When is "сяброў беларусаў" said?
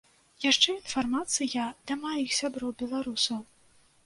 2.39-3.39